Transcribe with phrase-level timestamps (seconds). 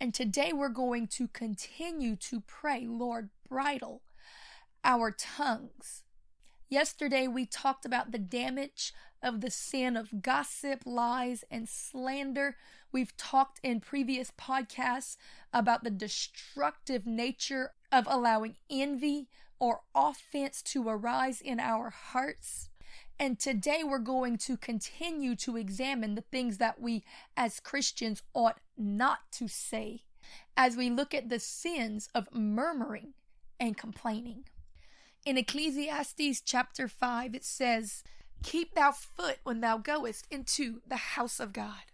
[0.00, 4.00] And today we're going to continue to pray, Lord, bridle
[4.82, 6.04] our tongues.
[6.70, 12.56] Yesterday we talked about the damage of the sin of gossip, lies, and slander.
[12.90, 15.18] We've talked in previous podcasts
[15.52, 19.28] about the destructive nature of allowing envy
[19.58, 22.69] or offense to arise in our hearts.
[23.20, 27.04] And today we're going to continue to examine the things that we
[27.36, 30.04] as Christians ought not to say
[30.56, 33.12] as we look at the sins of murmuring
[33.60, 34.44] and complaining.
[35.26, 38.02] In Ecclesiastes chapter 5, it says,
[38.42, 41.92] Keep thou foot when thou goest into the house of God,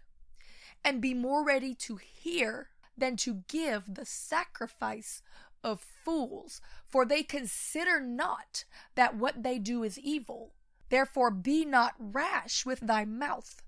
[0.81, 5.21] and be more ready to hear than to give the sacrifice
[5.61, 8.63] of fools, for they consider not
[8.95, 10.53] that what they do is evil
[10.89, 13.61] Therefore be not rash with thy mouth,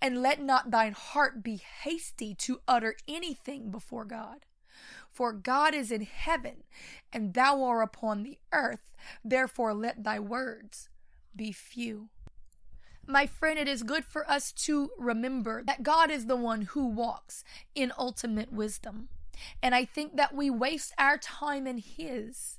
[0.00, 4.46] and let not thine heart be hasty to utter anything before God.
[5.10, 6.64] For God is in heaven,
[7.12, 10.88] and thou art upon the earth, therefore let thy words
[11.34, 12.08] be few.
[13.06, 16.86] My friend, it is good for us to remember that God is the one who
[16.86, 17.42] walks
[17.74, 19.08] in ultimate wisdom.
[19.62, 22.58] And I think that we waste our time in His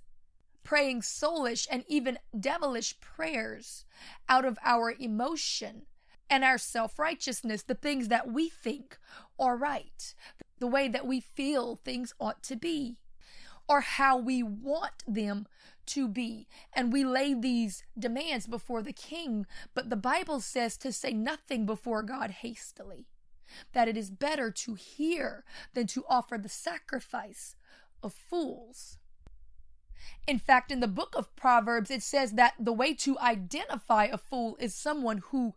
[0.69, 3.85] praying soulish and even devilish prayers
[4.29, 5.81] out of our emotion
[6.29, 8.99] and our self righteousness, the things that we think
[9.39, 10.13] are right,
[10.59, 12.97] the way that we feel things ought to be,
[13.67, 15.47] or how we want them
[15.87, 16.47] to be.
[16.71, 21.65] And we lay these demands before the king, but the Bible says to say nothing
[21.65, 23.07] before God hastily,
[23.73, 25.43] that it is better to hear
[25.73, 27.55] than to offer the sacrifice
[28.03, 28.98] of fools.
[30.27, 34.17] In fact, in the book of Proverbs, it says that the way to identify a
[34.17, 35.55] fool is someone who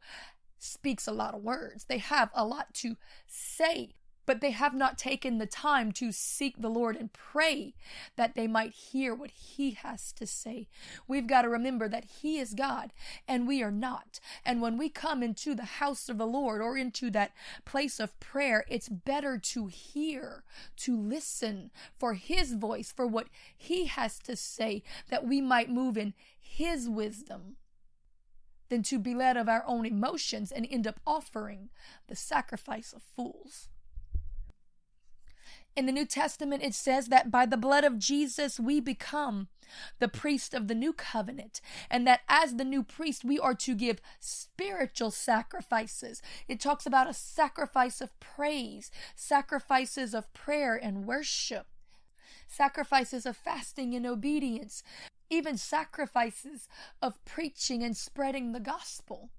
[0.59, 1.85] speaks a lot of words.
[1.85, 3.95] They have a lot to say
[4.32, 7.75] but they have not taken the time to seek the Lord and pray
[8.16, 10.69] that they might hear what He has to say.
[11.06, 12.94] We've got to remember that He is God
[13.28, 14.20] and we are not.
[14.43, 17.32] And when we come into the house of the Lord or into that
[17.66, 20.44] place of prayer, it's better to hear,
[20.76, 25.99] to listen for His voice, for what He has to say, that we might move
[25.99, 27.56] in His wisdom
[28.70, 31.69] than to be led of our own emotions and end up offering
[32.09, 33.69] the sacrifice of fools.
[35.75, 39.49] In the New Testament, it says that by the blood of Jesus, we become
[40.00, 43.75] the priest of the new covenant, and that as the new priest, we are to
[43.75, 46.21] give spiritual sacrifices.
[46.47, 51.66] It talks about a sacrifice of praise, sacrifices of prayer and worship,
[52.47, 54.82] sacrifices of fasting and obedience,
[55.31, 56.69] even sacrifices
[57.00, 59.31] of preaching and spreading the gospel.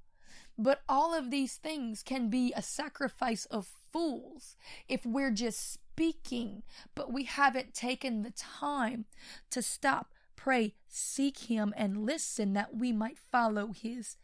[0.58, 4.56] But all of these things can be a sacrifice of fools
[4.88, 6.64] if we're just speaking,
[6.96, 9.06] but we haven't taken the time
[9.52, 14.18] to stop, pray, seek Him, and listen that we might follow His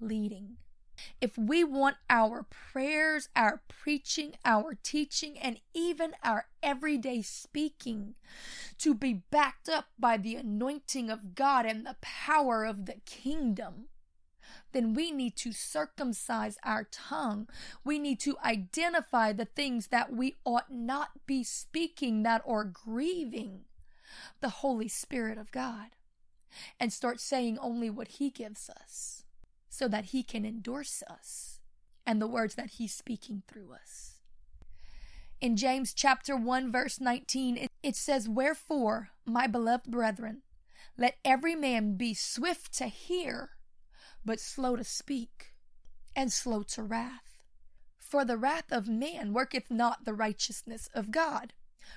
[0.00, 0.56] leading.
[1.20, 8.14] If we want our prayers, our preaching, our teaching, and even our everyday speaking
[8.78, 13.88] to be backed up by the anointing of God and the power of the kingdom,
[14.72, 17.48] then we need to circumcise our tongue.
[17.84, 23.62] We need to identify the things that we ought not be speaking that are grieving
[24.40, 25.88] the Holy Spirit of God
[26.78, 29.24] and start saying only what He gives us
[29.68, 31.60] so that He can endorse us
[32.06, 34.14] and the words that He's speaking through us.
[35.40, 40.42] In James chapter 1 verse 19 it says wherefore my beloved brethren
[40.98, 43.52] let every man be swift to hear
[44.24, 45.54] but slow to speak,
[46.14, 47.42] and slow to wrath.
[47.98, 51.52] For the wrath of man worketh not the righteousness of God.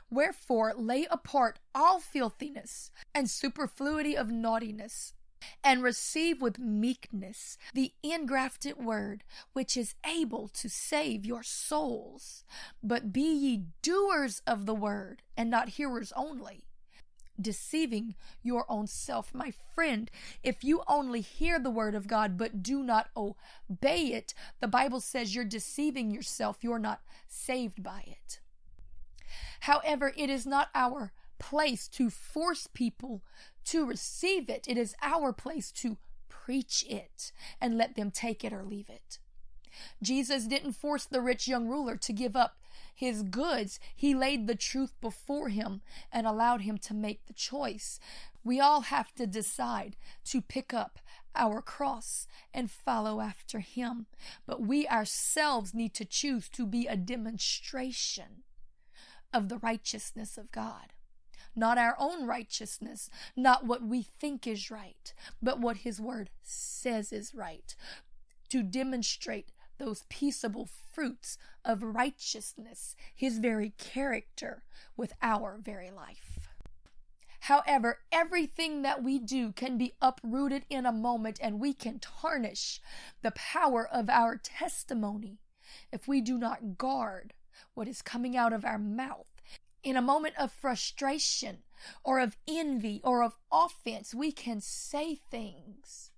[0.10, 5.14] Wherefore lay apart all filthiness and superfluity of naughtiness,
[5.64, 9.24] and receive with meekness the ingrafted word,
[9.54, 12.44] which is able to save your souls.
[12.82, 16.66] But be ye doers of the word, and not hearers only
[17.44, 19.34] deceiving your own self.
[19.34, 20.10] My friend,
[20.42, 25.02] if you only hear the word of God but do not obey it, the Bible
[25.02, 26.58] says you're deceiving yourself.
[26.62, 28.40] You're not saved by it.
[29.62, 33.22] However, it is not our place to force people
[33.66, 34.66] to receive it.
[34.68, 35.98] It is our place to
[36.30, 37.32] preach it
[37.62, 39.20] and let them take it or leave it.
[40.02, 42.58] Jesus didn't force the rich young ruler to give up
[42.94, 43.80] his goods.
[43.96, 45.82] He laid the truth before him
[46.12, 48.00] and allowed him to make the choice.
[48.44, 49.96] We all have to decide
[50.26, 51.00] to pick up
[51.36, 54.06] our cross and follow after him.
[54.46, 58.44] But we ourselves need to choose to be a demonstration
[59.34, 60.94] of the righteousness of God.
[61.56, 67.12] Not our own righteousness, not what we think is right, but what His Word says
[67.12, 67.76] is right.
[68.50, 74.64] To demonstrate those peaceable fruits of righteousness, His very character,
[74.96, 76.40] with our very life.
[77.42, 82.80] However, everything that we do can be uprooted in a moment and we can tarnish
[83.22, 85.40] the power of our testimony
[85.92, 87.34] if we do not guard
[87.74, 89.28] what is coming out of our mouth.
[89.84, 91.60] In a moment of frustration
[92.02, 96.12] or of envy or of offense, we can say things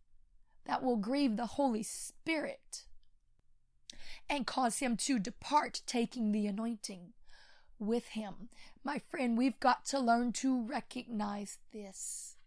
[0.65, 2.84] that will grieve the Holy Spirit
[4.29, 7.13] and cause him to depart, taking the anointing
[7.79, 8.49] with him.
[8.83, 12.37] My friend, we've got to learn to recognize this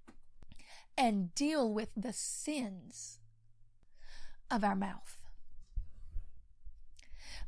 [0.96, 3.18] and deal with the sins
[4.50, 5.24] of our mouth.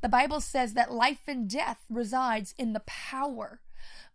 [0.02, 3.60] The Bible says that life and death resides in the power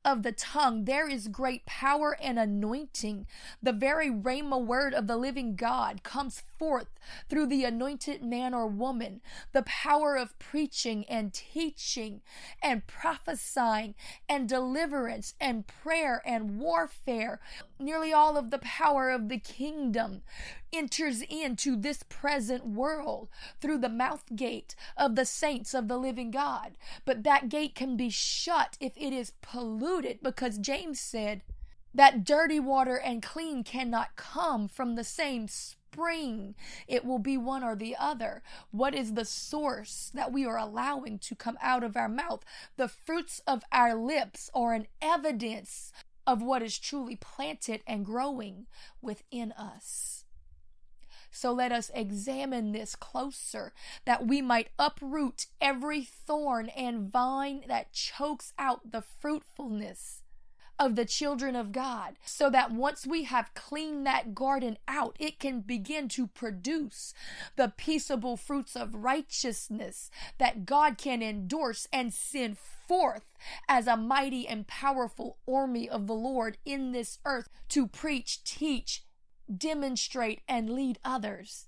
[0.05, 3.25] of the tongue, there is great power and anointing.
[3.61, 6.87] The very rhema word of the living God comes forth
[7.27, 9.21] through the anointed man or woman.
[9.51, 12.21] The power of preaching and teaching
[12.61, 13.95] and prophesying
[14.29, 17.39] and deliverance and prayer and warfare.
[17.79, 20.21] Nearly all of the power of the kingdom
[20.77, 23.29] enters into this present world
[23.61, 26.77] through the mouth gate of the saints of the living God.
[27.05, 31.41] But that gate can be shut if it is polluted because James said
[31.93, 36.55] that dirty water and clean cannot come from the same spring.
[36.87, 38.43] It will be one or the other.
[38.71, 42.43] What is the source that we are allowing to come out of our mouth?
[42.75, 45.93] The fruits of our lips are an evidence
[46.27, 48.65] of what is truly planted and growing
[49.01, 50.24] within us.
[51.35, 53.73] So let us examine this closer,
[54.05, 60.21] that we might uproot every thorn and vine that chokes out the fruitfulness
[60.79, 65.37] of the children of God, so that once we have cleaned that garden out, it
[65.37, 67.13] can begin to produce
[67.57, 73.37] the peaceable fruits of righteousness that God can endorse and send forth
[73.67, 79.03] as a mighty and powerful army of the Lord in this earth to preach, teach,
[79.53, 81.65] demonstrate and lead others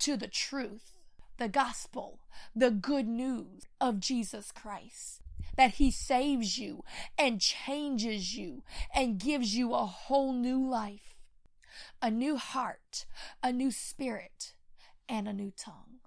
[0.00, 0.92] to the truth,
[1.38, 2.20] the gospel,
[2.54, 5.22] the good news of Jesus Christ.
[5.56, 6.84] That he saves you
[7.18, 8.62] and changes you
[8.94, 11.18] and gives you a whole new life,
[12.00, 13.06] a new heart,
[13.42, 14.54] a new spirit,
[15.08, 15.98] and a new tongue.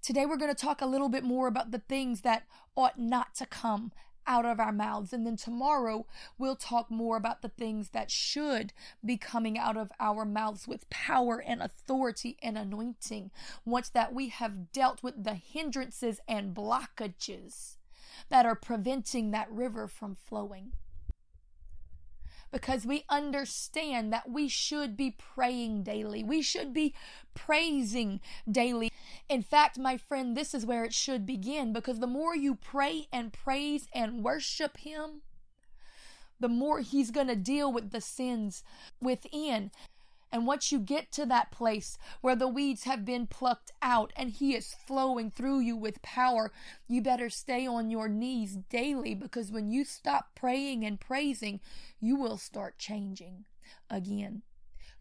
[0.00, 2.44] Today, we're going to talk a little bit more about the things that
[2.76, 3.90] ought not to come
[4.26, 5.12] out of our mouths.
[5.12, 6.06] And then tomorrow
[6.38, 8.72] we'll talk more about the things that should
[9.04, 13.30] be coming out of our mouths with power and authority and anointing
[13.64, 17.76] once that we have dealt with the hindrances and blockages
[18.28, 20.72] that are preventing that river from flowing
[22.52, 26.24] because we understand that we should be praying daily.
[26.24, 26.94] We should be
[27.34, 28.20] praising
[28.50, 28.90] daily.
[29.28, 33.06] In fact, my friend, this is where it should begin because the more you pray
[33.12, 35.22] and praise and worship Him,
[36.38, 38.64] the more He's going to deal with the sins
[39.00, 39.70] within.
[40.32, 44.30] And once you get to that place where the weeds have been plucked out and
[44.30, 46.52] He is flowing through you with power,
[46.86, 51.60] you better stay on your knees daily because when you stop praying and praising,
[51.98, 53.44] you will start changing
[53.88, 54.42] again.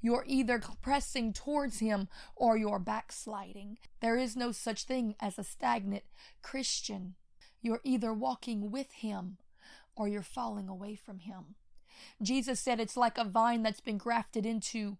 [0.01, 3.77] You're either pressing towards Him or you're backsliding.
[3.99, 6.03] There is no such thing as a stagnant
[6.41, 7.15] Christian.
[7.61, 9.37] You're either walking with Him
[9.95, 11.55] or you're falling away from Him.
[12.21, 14.97] Jesus said it's like a vine that's been grafted into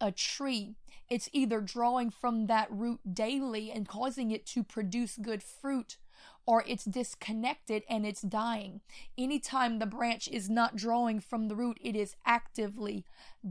[0.00, 0.76] a tree,
[1.08, 5.98] it's either drawing from that root daily and causing it to produce good fruit,
[6.46, 8.80] or it's disconnected and it's dying.
[9.16, 13.04] Anytime the branch is not drawing from the root, it is actively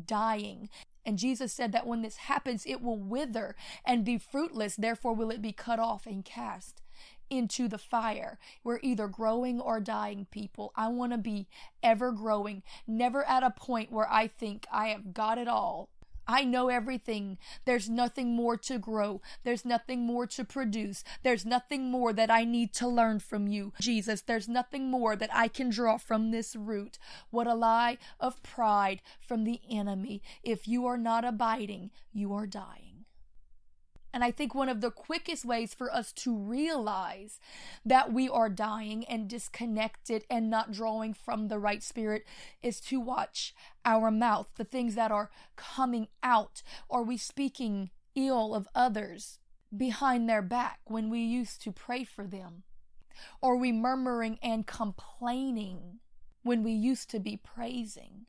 [0.05, 0.69] dying.
[1.05, 5.29] And Jesus said that when this happens, it will wither and be fruitless, therefore, will
[5.29, 6.81] it be cut off and cast
[7.29, 8.37] into the fire.
[8.63, 10.71] We're either growing or dying, people.
[10.75, 11.47] I want to be
[11.81, 15.89] ever growing, never at a point where I think I have got it all
[16.27, 17.37] I know everything.
[17.65, 19.21] There's nothing more to grow.
[19.43, 21.03] There's nothing more to produce.
[21.23, 24.21] There's nothing more that I need to learn from you, Jesus.
[24.21, 26.97] There's nothing more that I can draw from this root.
[27.29, 30.21] What a lie of pride from the enemy.
[30.43, 32.84] If you are not abiding, you are dying.
[34.15, 37.37] And I think one of the quickest ways for us to realize
[37.85, 42.25] that we are dying and disconnected and not drawing from the right spirit
[42.63, 43.53] is to watch
[43.83, 46.63] our mouth, the things that are coming out.
[46.89, 49.39] Are we speaking ill of others
[49.75, 52.63] behind their back when we used to pray for them?
[53.43, 55.99] Are we murmuring and complaining
[56.41, 58.27] when we used to be praising?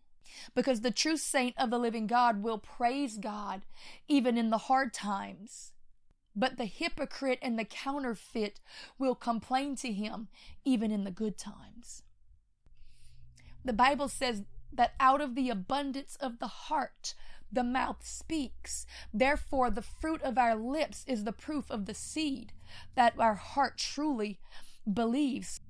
[0.52, 3.64] Because the true saint of the living God will praise God
[4.08, 5.70] even in the hard times
[6.36, 8.60] but the hypocrite and the counterfeit
[8.98, 10.28] will complain to him
[10.64, 12.02] even in the good times.
[13.64, 17.14] The Bible says that out of the abundance of the heart,
[17.50, 18.86] the mouth speaks.
[19.14, 22.52] Therefore, the fruit of our lips is the proof of the seed
[22.94, 24.38] that our heart truly
[24.92, 25.60] believes.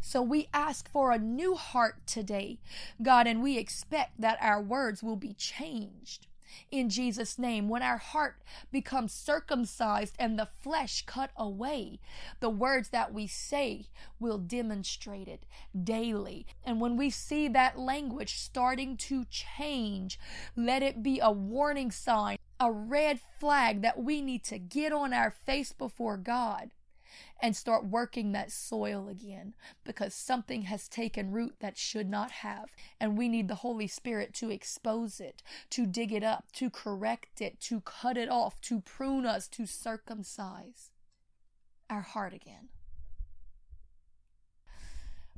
[0.00, 2.60] So we ask for a new heart today,
[3.02, 6.26] God, and we expect that our words will be changed
[6.70, 7.68] in Jesus' name.
[7.68, 8.36] When our heart
[8.70, 12.00] becomes circumcised and the flesh cut away,
[12.40, 13.86] the words that we say
[14.18, 15.44] will demonstrate it
[15.84, 16.46] daily.
[16.64, 20.18] And when we see that language starting to change,
[20.56, 25.12] let it be a warning sign, a red flag that we need to get on
[25.12, 26.70] our face before God
[27.40, 29.54] and start working that soil again
[29.84, 32.70] because something has taken root that should not have.
[33.00, 37.40] And we need the Holy Spirit to expose it, to dig it up, to correct
[37.40, 40.90] it, to cut it off, to prune us, to circumcise
[41.88, 42.68] our heart again.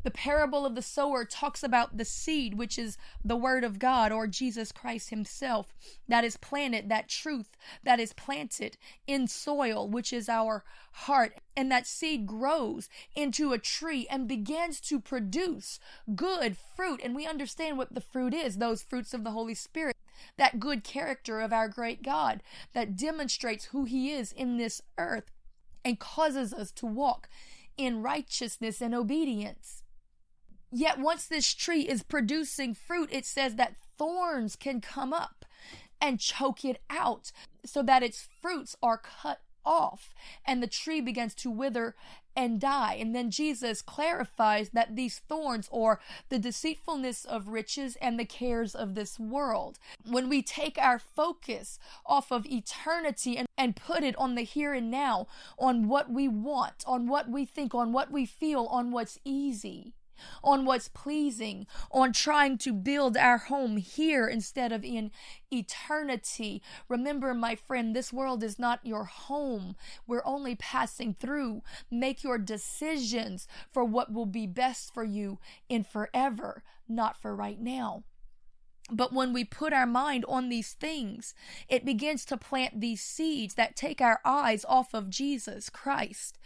[0.03, 4.13] The parable of the sower talks about the seed, which is the word of God
[4.13, 5.75] or Jesus Christ himself,
[6.09, 7.51] that is planted, that truth
[7.83, 11.35] that is planted in soil, which is our heart.
[11.61, 15.79] And that seed grows into a tree and begins to produce
[16.15, 17.03] good fruit.
[17.05, 19.95] And we understand what the fruit is those fruits of the Holy Spirit,
[20.39, 25.31] that good character of our great God that demonstrates who he is in this earth
[25.85, 27.29] and causes us to walk
[27.77, 29.83] in righteousness and obedience.
[30.73, 35.45] Yet once this tree is producing fruit, it says that thorns can come up
[36.01, 37.33] and choke it out
[37.67, 40.15] so that its fruits are cut off
[40.47, 41.95] and the tree begins to wither
[42.37, 42.95] and die.
[42.95, 48.75] And then Jesus clarifies that these thorns are the deceitfulness of riches and the cares
[48.75, 49.79] of this world.
[50.07, 54.73] When we take our focus off of eternity and, and put it on the here
[54.73, 55.27] and now,
[55.59, 59.95] on what we want, on what we think, on what we feel, on what's easy,
[60.43, 65.11] on what's pleasing, on trying to build our home here instead of in
[65.51, 66.63] eternity.
[66.89, 69.77] Remember, my friend, this world is not your home.
[70.07, 71.63] We're only passing through.
[71.91, 77.61] Make your decisions for what will be best for you in forever, not for right
[77.61, 78.05] now.
[78.93, 81.35] But when we put our mind on these things,
[81.69, 86.39] it begins to plant these seeds that take our eyes off of Jesus Christ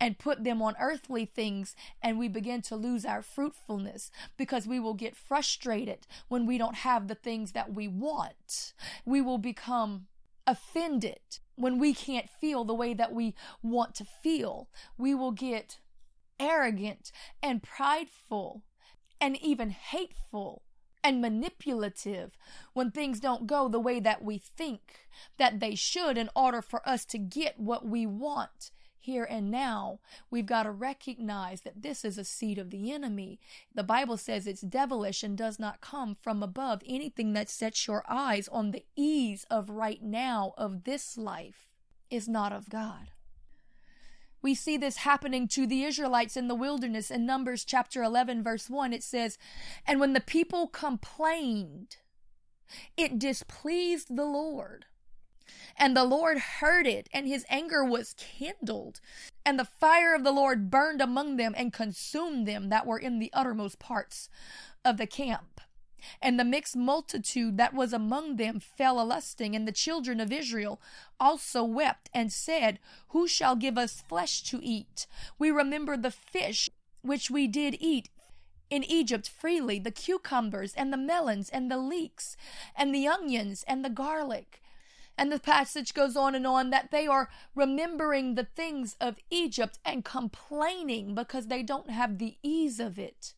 [0.00, 4.80] and put them on earthly things, and we begin to lose our fruitfulness because we
[4.80, 8.72] will get frustrated when we don't have the things that we want.
[9.04, 10.06] We will become
[10.46, 11.20] offended
[11.56, 14.68] when we can't feel the way that we want to feel.
[14.96, 15.78] We will get
[16.38, 18.62] arrogant and prideful
[19.20, 20.62] and even hateful
[21.02, 22.36] and manipulative
[22.72, 25.06] when things don't go the way that we think
[25.38, 29.98] that they should in order for us to get what we want here and now.
[30.30, 33.40] We've got to recognize that this is a seed of the enemy.
[33.74, 36.82] The Bible says it's devilish and does not come from above.
[36.86, 41.68] Anything that sets your eyes on the ease of right now of this life
[42.10, 43.10] is not of God.
[44.42, 48.70] We see this happening to the Israelites in the wilderness in Numbers chapter 11, verse
[48.70, 48.92] 1.
[48.92, 49.36] It says,
[49.86, 51.96] And when the people complained,
[52.96, 54.86] it displeased the Lord.
[55.76, 59.00] And the Lord heard it, and his anger was kindled.
[59.44, 63.18] And the fire of the Lord burned among them and consumed them that were in
[63.18, 64.28] the uttermost parts
[64.84, 65.60] of the camp.
[66.20, 70.32] And the mixed multitude that was among them fell a lusting, and the children of
[70.32, 70.80] Israel
[71.18, 72.78] also wept and said,
[73.08, 75.06] Who shall give us flesh to eat?
[75.38, 76.70] We remember the fish
[77.02, 78.08] which we did eat
[78.70, 82.36] in Egypt freely, the cucumbers and the melons and the leeks
[82.76, 84.62] and the onions and the garlic.
[85.18, 89.78] And the passage goes on and on that they are remembering the things of Egypt
[89.84, 93.34] and complaining because they don't have the ease of it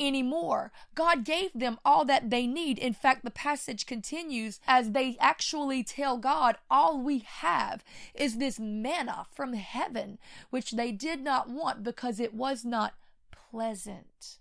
[0.00, 0.72] anymore.
[0.94, 2.78] God gave them all that they need.
[2.78, 8.58] In fact, the passage continues as they actually tell God, All we have is this
[8.58, 10.18] manna from heaven,
[10.50, 12.94] which they did not want because it was not
[13.30, 14.38] pleasant.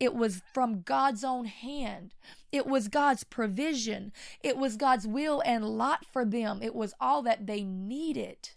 [0.00, 2.14] It was from God's own hand.
[2.52, 4.12] It was God's provision.
[4.42, 6.60] It was God's will and lot for them.
[6.62, 8.50] It was all that they needed.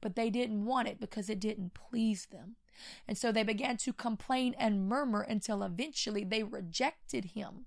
[0.00, 2.56] But they didn't want it because it didn't please them.
[3.06, 7.66] And so they began to complain and murmur until eventually they rejected him.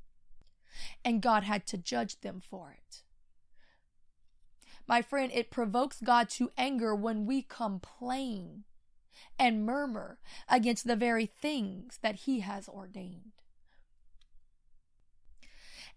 [1.03, 3.01] And God had to judge them for it.
[4.87, 8.63] My friend, it provokes God to anger when we complain
[9.37, 13.33] and murmur against the very things that he has ordained.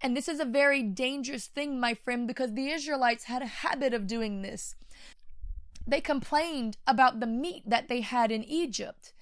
[0.03, 3.95] And this is a very dangerous thing, my friend, because the Israelites had a habit
[3.95, 4.75] of doing this.
[5.87, 9.13] They complained about the meat that they had in Egypt.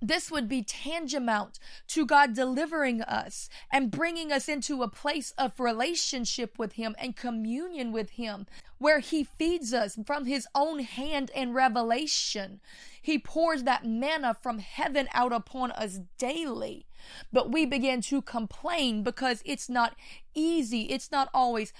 [0.00, 5.58] This would be tantamount to God delivering us and bringing us into a place of
[5.58, 8.46] relationship with Him and communion with Him,
[8.78, 12.60] where He feeds us from His own hand and revelation.
[13.02, 16.86] He pours that manna from heaven out upon us daily.
[17.32, 19.96] But we begin to complain because it's not
[20.32, 21.72] easy, it's not always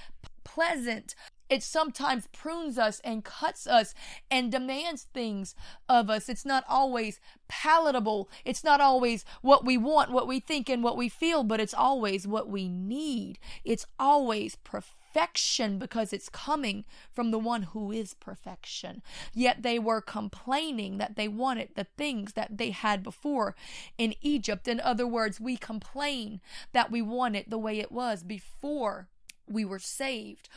[0.43, 1.15] pleasant.
[1.49, 3.95] It sometimes prunes us and cuts us
[4.31, 5.55] and demands things
[5.89, 6.29] of us.
[6.29, 8.29] It's not always palatable.
[8.45, 11.75] It's not always what we want, what we think, and what we feel, but it's
[11.75, 13.39] always what we need.
[13.65, 19.03] It's always perfection because it's coming from the one who is perfection.
[19.33, 23.57] Yet they were complaining that they wanted the things that they had before
[23.97, 24.69] in Egypt.
[24.69, 29.09] In other words, we complain that we want it the way it was before
[29.51, 30.51] we were saved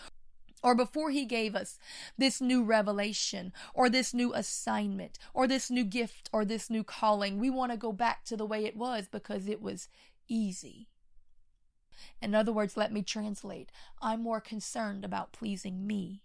[0.63, 1.79] or before he gave us
[2.17, 7.39] this new revelation or this new assignment or this new gift or this new calling,
[7.39, 9.87] we want to go back to the way it was because it was
[10.27, 10.87] easy.
[12.21, 16.21] In other words, let me translate I'm more concerned about pleasing me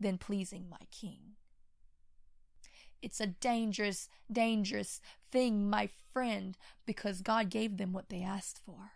[0.00, 1.34] than pleasing my king.
[3.00, 8.92] It's a dangerous, dangerous thing, my friend, because God gave them what they asked for.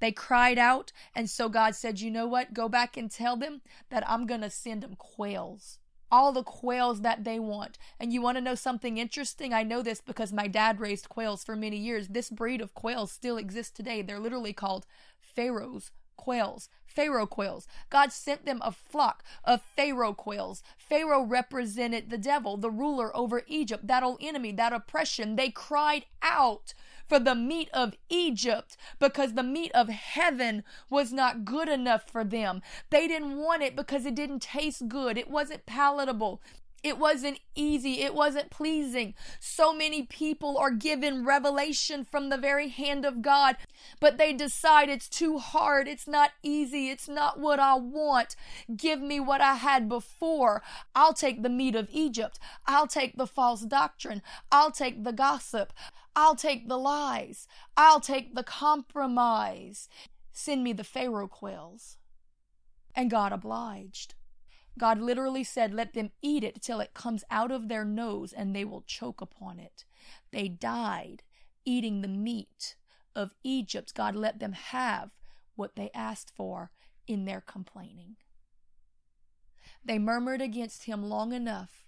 [0.00, 2.54] They cried out, and so God said, You know what?
[2.54, 5.78] Go back and tell them that I'm going to send them quails.
[6.10, 7.78] All the quails that they want.
[7.98, 9.52] And you want to know something interesting?
[9.52, 12.08] I know this because my dad raised quails for many years.
[12.08, 14.02] This breed of quails still exists today.
[14.02, 14.86] They're literally called
[15.20, 16.68] Pharaoh's quails.
[16.86, 17.66] Pharaoh quails.
[17.90, 20.62] God sent them a flock of Pharaoh quails.
[20.78, 25.36] Pharaoh represented the devil, the ruler over Egypt, that old enemy, that oppression.
[25.36, 26.72] They cried out
[27.08, 32.24] for the meat of Egypt because the meat of heaven was not good enough for
[32.24, 32.62] them.
[32.90, 36.40] They didn't want it because it didn't taste good, it wasn't palatable.
[36.84, 38.02] It wasn't easy.
[38.02, 39.14] It wasn't pleasing.
[39.40, 43.56] So many people are given revelation from the very hand of God,
[44.00, 45.88] but they decide it's too hard.
[45.88, 46.90] It's not easy.
[46.90, 48.36] It's not what I want.
[48.76, 50.62] Give me what I had before.
[50.94, 52.38] I'll take the meat of Egypt.
[52.66, 54.20] I'll take the false doctrine.
[54.52, 55.72] I'll take the gossip.
[56.14, 57.48] I'll take the lies.
[57.78, 59.88] I'll take the compromise.
[60.34, 61.96] Send me the Pharaoh quails.
[62.94, 64.14] And God obliged.
[64.78, 68.54] God literally said, Let them eat it till it comes out of their nose and
[68.54, 69.84] they will choke upon it.
[70.32, 71.22] They died
[71.64, 72.76] eating the meat
[73.14, 73.94] of Egypt.
[73.94, 75.10] God let them have
[75.54, 76.70] what they asked for
[77.06, 78.16] in their complaining.
[79.84, 81.86] They murmured against him long enough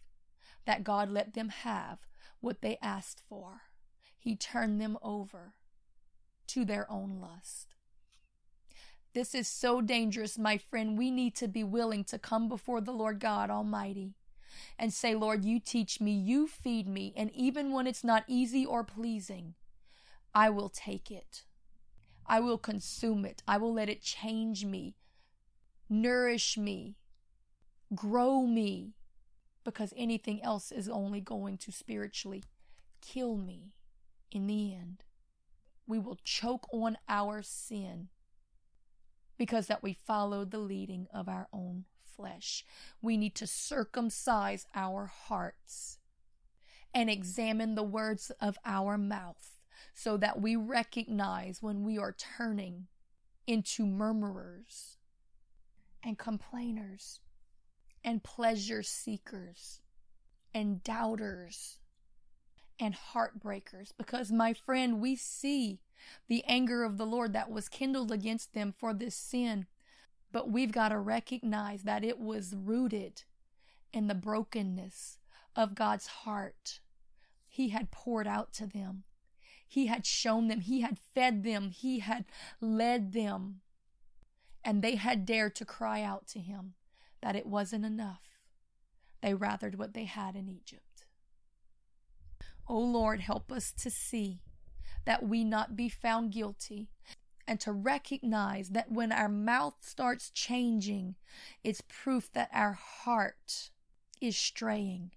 [0.66, 1.98] that God let them have
[2.40, 3.62] what they asked for.
[4.18, 5.54] He turned them over
[6.48, 7.75] to their own lust.
[9.16, 10.98] This is so dangerous, my friend.
[10.98, 14.12] We need to be willing to come before the Lord God Almighty
[14.78, 18.66] and say, Lord, you teach me, you feed me, and even when it's not easy
[18.66, 19.54] or pleasing,
[20.34, 21.44] I will take it.
[22.26, 23.42] I will consume it.
[23.48, 24.96] I will let it change me,
[25.88, 26.96] nourish me,
[27.94, 28.96] grow me,
[29.64, 32.44] because anything else is only going to spiritually
[33.00, 33.72] kill me
[34.30, 35.04] in the end.
[35.86, 38.08] We will choke on our sin
[39.38, 41.84] because that we followed the leading of our own
[42.16, 42.64] flesh.
[43.02, 45.98] We need to circumcise our hearts
[46.94, 49.60] and examine the words of our mouth
[49.94, 52.86] so that we recognize when we are turning
[53.46, 54.96] into murmurers
[56.02, 57.20] and complainers
[58.02, 59.80] and pleasure seekers
[60.54, 61.78] and doubters
[62.78, 63.92] and heartbreakers.
[63.96, 65.80] Because, my friend, we see
[66.28, 69.66] the anger of the Lord that was kindled against them for this sin.
[70.32, 73.22] But we've got to recognize that it was rooted
[73.92, 75.18] in the brokenness
[75.54, 76.80] of God's heart.
[77.48, 79.04] He had poured out to them.
[79.66, 82.24] He had shown them, He had fed them, He had
[82.60, 83.60] led them.
[84.64, 86.74] And they had dared to cry out to Him
[87.22, 88.40] that it wasn't enough.
[89.22, 90.85] They rathered what they had in Egypt.
[92.68, 94.42] O Lord, help us to see
[95.04, 96.88] that we not be found guilty
[97.46, 101.14] and to recognize that when our mouth starts changing,
[101.62, 103.70] it's proof that our heart
[104.20, 105.12] is straying.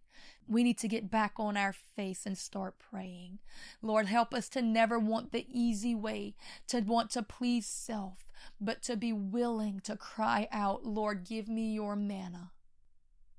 [0.48, 3.40] We need to get back on our face and start praying.
[3.82, 6.36] Lord, help us to never want the easy way,
[6.68, 11.74] to want to please self, but to be willing to cry out, Lord, give me
[11.74, 12.52] your manna,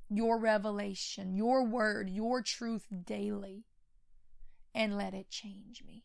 [0.09, 3.65] your revelation, your word, your truth daily,
[4.75, 6.05] and let it change me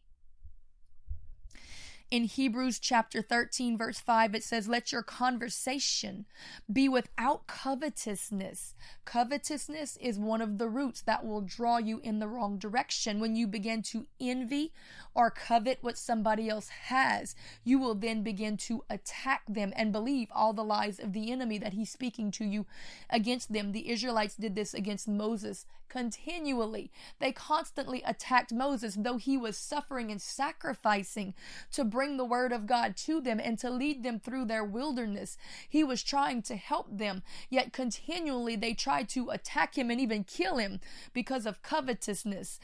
[2.11, 6.25] in Hebrews chapter 13, verse 5, it says, Let your conversation
[6.71, 8.75] be without covetousness.
[9.05, 13.19] Covetousness is one of the roots that will draw you in the wrong direction.
[13.19, 14.71] When you begin to envy
[15.15, 20.27] or covet what somebody else has, you will then begin to attack them and believe
[20.31, 22.65] all the lies of the enemy that he's speaking to you
[23.09, 23.71] against them.
[23.71, 26.91] The Israelites did this against Moses continually.
[27.19, 31.33] They constantly attacked Moses, though he was suffering and sacrificing
[31.71, 35.37] to bring the word of God to them and to lead them through their wilderness.
[35.69, 40.25] He was trying to help them, yet continually they tried to attack him and even
[40.25, 40.81] kill him
[41.13, 42.59] because of covetousness.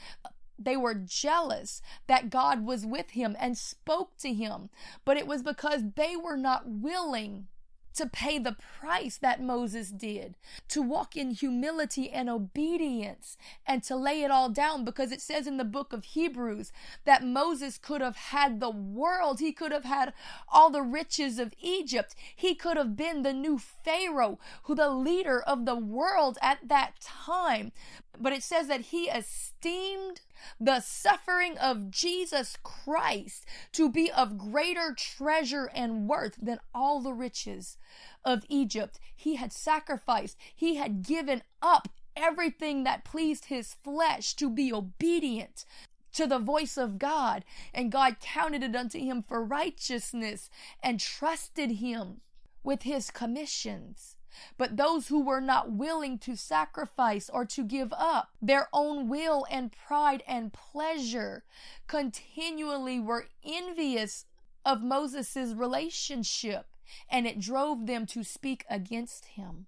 [0.58, 4.68] They were jealous that God was with him and spoke to him,
[5.06, 7.46] but it was because they were not willing
[7.94, 10.36] to pay the price that Moses did,
[10.68, 15.46] to walk in humility and obedience, and to lay it all down because it says
[15.46, 16.72] in the book of Hebrews
[17.04, 19.40] that Moses could have had the world.
[19.40, 20.12] He could have had
[20.48, 22.14] all the riches of Egypt.
[22.34, 27.00] He could have been the new Pharaoh, who the leader of the world at that
[27.00, 27.72] time.
[28.18, 30.20] But it says that he esteemed
[30.60, 37.12] the suffering of Jesus Christ to be of greater treasure and worth than all the
[37.12, 37.76] riches
[38.24, 38.98] of Egypt.
[39.14, 45.64] He had sacrificed, he had given up everything that pleased his flesh to be obedient
[46.12, 50.50] to the voice of God, and God counted it unto him for righteousness
[50.82, 52.20] and trusted him
[52.62, 54.16] with his commissions.
[54.56, 59.46] But those who were not willing to sacrifice or to give up their own will
[59.50, 61.44] and pride and pleasure
[61.86, 64.26] continually were envious
[64.64, 66.66] of Moses' relationship,
[67.08, 69.66] and it drove them to speak against him.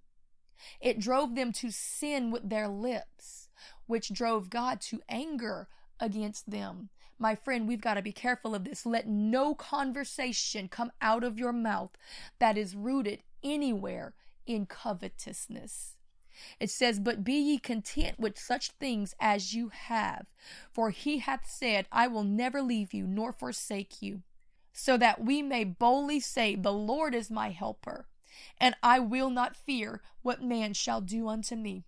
[0.79, 3.49] It drove them to sin with their lips,
[3.87, 5.67] which drove God to anger
[5.99, 6.89] against them.
[7.17, 8.85] My friend, we've got to be careful of this.
[8.85, 11.91] Let no conversation come out of your mouth
[12.39, 14.13] that is rooted anywhere
[14.45, 15.95] in covetousness.
[16.59, 20.25] It says, But be ye content with such things as you have,
[20.71, 24.23] for he hath said, I will never leave you nor forsake you,
[24.73, 28.07] so that we may boldly say, The Lord is my helper,
[28.59, 31.85] and I will not fear what man shall do unto me.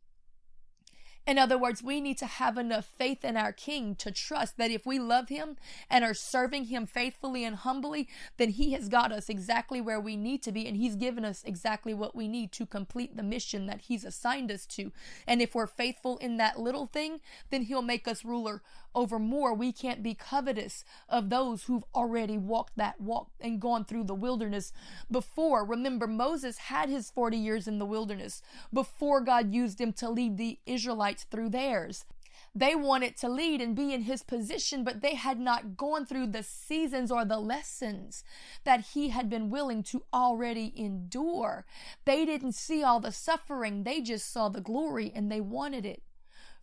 [1.28, 4.72] In other words, we need to have enough faith in our King to trust that
[4.72, 5.58] if we love Him
[5.90, 10.16] and are serving Him faithfully and humbly, then He has got us exactly where we
[10.16, 13.66] need to be and He's given us exactly what we need to complete the mission
[13.66, 14.94] that He's assigned us to.
[15.28, 18.62] And if we're faithful in that little thing, then He'll make us ruler
[18.98, 19.54] over more.
[19.54, 24.16] We can't be covetous of those who've already walked that walk and gone through the
[24.16, 24.74] wilderness
[25.12, 25.64] before.
[25.64, 28.42] Remember, Moses had his 40 years in the wilderness
[28.74, 32.06] before God used him to lead the Israelites through theirs.
[32.54, 36.28] They wanted to lead and be in his position, but they had not gone through
[36.28, 38.24] the seasons or the lessons
[38.64, 41.66] that he had been willing to already endure.
[42.06, 46.02] They didn't see all the suffering, they just saw the glory and they wanted it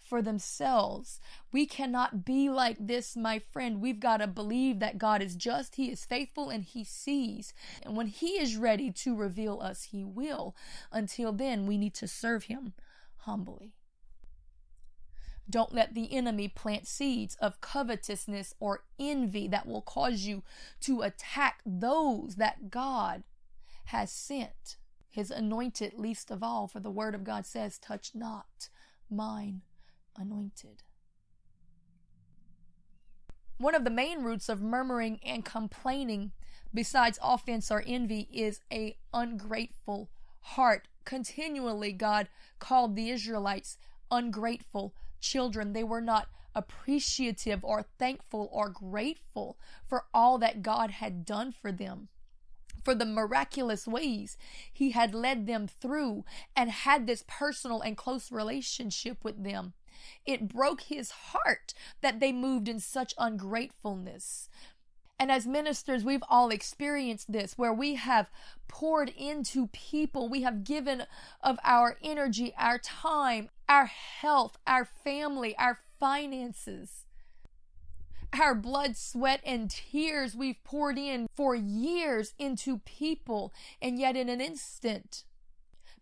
[0.05, 1.21] for themselves.
[1.51, 3.81] We cannot be like this, my friend.
[3.81, 7.55] We've got to believe that God is just, He is faithful, and He sees.
[7.83, 10.55] And when He is ready to reveal us, He will.
[10.93, 12.75] Until then, we need to serve Him
[13.19, 13.73] humbly.
[15.49, 20.43] Don't let the enemy plant seeds of covetousness or envy that will cause you
[20.81, 23.25] to attack those that God
[23.87, 24.77] has sent.
[25.11, 28.69] His anointed least of all, for the word of God says, Touch not
[29.11, 29.61] mine
[30.17, 30.83] anointed.
[33.59, 36.33] One of the main roots of murmuring and complaining,
[36.73, 40.89] besides offense or envy, is a ungrateful heart.
[41.05, 42.29] Continually, God
[42.59, 43.79] called the Israelites
[44.11, 45.73] ungrateful children.
[45.73, 51.73] They were not appreciative or thankful or grateful for all that God had done for
[51.73, 52.09] them
[52.85, 54.37] for the miraculous ways
[54.71, 59.73] he had led them through and had this personal and close relationship with them.
[60.27, 64.49] It broke his heart that they moved in such ungratefulness.
[65.19, 68.31] And as ministers, we've all experienced this where we have
[68.69, 70.29] poured into people.
[70.29, 71.05] We have given
[71.43, 77.05] of our energy, our time, our health, our family, our finances,
[78.39, 83.53] our blood, sweat, and tears we've poured in for years into people.
[83.81, 85.25] And yet, in an instant,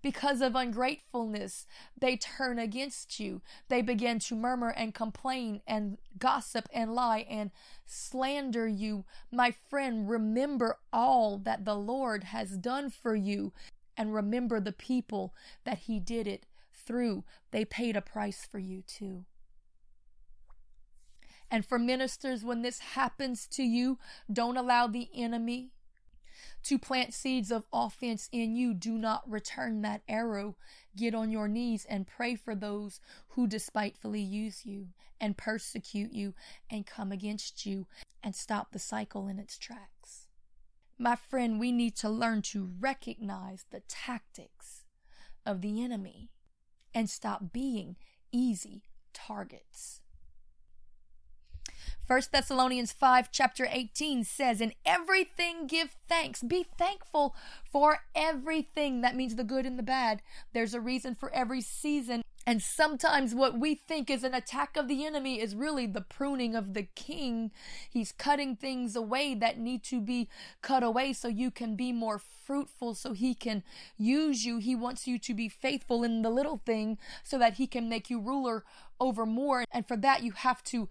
[0.03, 1.67] because of ungratefulness,
[1.99, 3.41] they turn against you.
[3.69, 7.53] They begin to murmur and complain and gossip and lie and
[7.87, 9.05] slander you.
[9.31, 13.53] My friend, remember all that the Lord has done for you
[13.97, 15.35] and remember the people
[15.65, 17.25] that He did it through.
[17.53, 19.25] They paid a price for you too.
[21.51, 23.99] And for ministers, when this happens to you,
[24.33, 25.73] don't allow the enemy
[26.65, 28.75] to plant seeds of offense in you.
[28.75, 30.57] Do not return that arrow.
[30.97, 34.89] Get on your knees and pray for those who despitefully use you
[35.21, 36.35] and persecute you
[36.71, 37.87] and come against you
[38.23, 40.29] and stop the cycle in its tracks.
[40.99, 44.85] My friend, we need to learn to recognize the tactics
[45.45, 46.31] of the enemy
[46.95, 47.97] and stop being
[48.31, 50.01] easy targets.
[52.09, 56.43] 1 Thessalonians 5, chapter 18 says, In everything give thanks.
[56.43, 57.37] Be thankful
[57.71, 59.03] for everything.
[59.03, 60.21] That means the good and the bad.
[60.53, 62.23] There's a reason for every season.
[62.45, 66.57] And sometimes what we think is an attack of the enemy is really the pruning
[66.57, 67.53] of the king.
[67.89, 70.29] He's cutting things away that need to be
[70.61, 73.63] cut away so you can be more fruitful, so he can
[73.97, 74.59] use you.
[74.59, 78.11] He wants you to be faithful in the little thing so that he can make
[78.11, 78.65] you ruler
[78.99, 79.65] over more.
[79.71, 80.89] And for that, you have to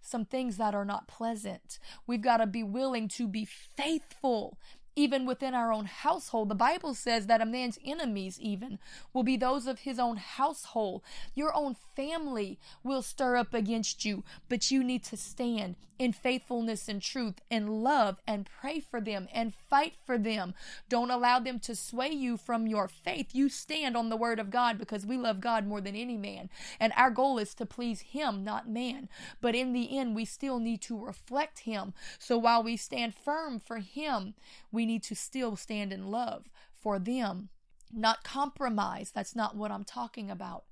[0.00, 1.78] some things that are not pleasant.
[2.06, 4.58] We've got to be willing to be faithful
[4.96, 6.48] even within our own household.
[6.48, 8.78] The Bible says that a man's enemies, even,
[9.12, 11.02] will be those of his own household.
[11.34, 16.88] Your own family will stir up against you, but you need to stand in faithfulness
[16.88, 20.54] and truth and love and pray for them and fight for them.
[20.88, 23.28] Don't allow them to sway you from your faith.
[23.32, 26.50] You stand on the word of God because we love God more than any man.
[26.80, 29.08] And our goal is to please Him, not man.
[29.40, 31.94] But in the end, we still need to reflect Him.
[32.18, 34.34] So while we stand firm for Him,
[34.72, 37.48] we we need to still stand in love for them,
[37.90, 39.10] not compromise.
[39.10, 40.64] That's not what I'm talking about,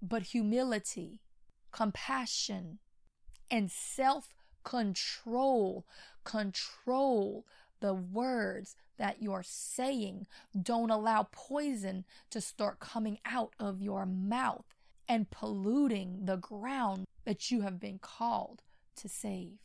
[0.00, 1.18] but humility,
[1.72, 2.78] compassion,
[3.50, 5.84] and self control.
[6.22, 7.44] Control
[7.80, 10.28] the words that you're saying.
[10.56, 14.76] Don't allow poison to start coming out of your mouth
[15.08, 18.62] and polluting the ground that you have been called
[18.94, 19.58] to save.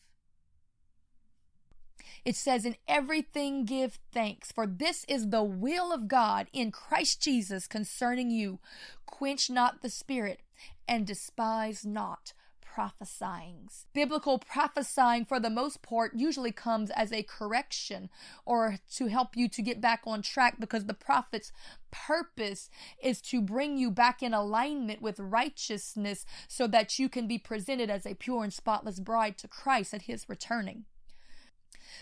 [2.26, 7.22] It says, In everything give thanks, for this is the will of God in Christ
[7.22, 8.60] Jesus concerning you.
[9.06, 10.42] Quench not the spirit,
[10.88, 12.34] and despise not
[12.80, 13.68] prophesying.
[13.94, 18.10] Biblical prophesying, for the most part, usually comes as a correction
[18.46, 21.52] or to help you to get back on track because the prophet's
[21.92, 22.70] purpose
[23.02, 27.90] is to bring you back in alignment with righteousness so that you can be presented
[27.90, 30.86] as a pure and spotless bride to Christ at his returning.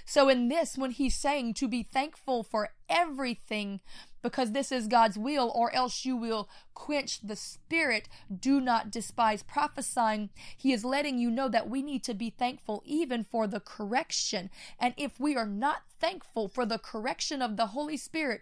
[0.06, 3.82] So, in this, when he's saying to be thankful for everything
[4.22, 9.44] because this is God's will, or else you will quench the spirit, do not despise
[9.44, 10.30] prophesying.
[10.58, 14.50] He is letting you know that we need to be thankful even for the correction.
[14.80, 18.42] And if we are not thankful for the correction of the Holy Spirit,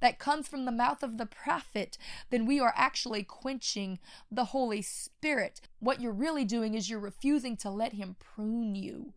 [0.00, 1.96] that comes from the mouth of the prophet,
[2.30, 3.98] then we are actually quenching
[4.30, 5.60] the Holy Spirit.
[5.78, 9.12] What you're really doing is you're refusing to let Him prune you.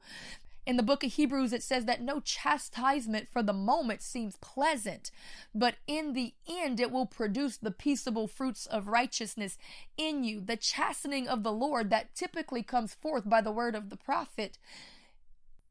[0.65, 5.11] In the book of Hebrews, it says that no chastisement for the moment seems pleasant,
[5.53, 9.57] but in the end it will produce the peaceable fruits of righteousness
[9.97, 10.39] in you.
[10.39, 14.57] The chastening of the Lord that typically comes forth by the word of the prophet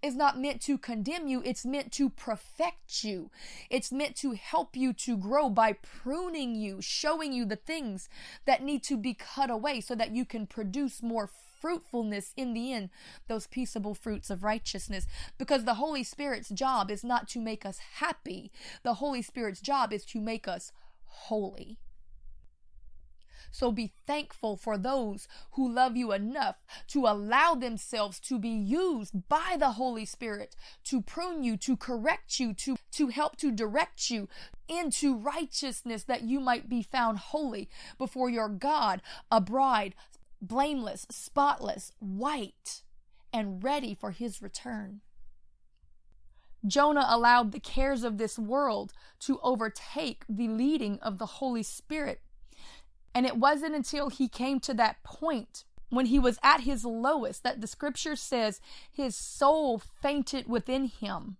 [0.02, 3.30] is not meant to condemn you, it's meant to perfect you.
[3.70, 8.08] It's meant to help you to grow by pruning you, showing you the things
[8.44, 11.30] that need to be cut away so that you can produce more
[11.62, 12.90] fruitfulness in the end,
[13.28, 15.06] those peaceable fruits of righteousness.
[15.38, 18.50] Because the Holy Spirit's job is not to make us happy,
[18.82, 20.72] the Holy Spirit's job is to make us
[21.04, 21.78] holy.
[23.52, 26.56] So be thankful for those who love you enough
[26.88, 32.40] to allow themselves to be used by the Holy Spirit to prune you, to correct
[32.40, 34.28] you, to, to help to direct you
[34.68, 39.94] into righteousness that you might be found holy before your God, a bride
[40.42, 42.82] blameless, spotless, white,
[43.32, 45.00] and ready for his return.
[46.66, 52.20] Jonah allowed the cares of this world to overtake the leading of the Holy Spirit.
[53.14, 57.42] And it wasn't until he came to that point when he was at his lowest
[57.42, 61.36] that the scripture says his soul fainted within him.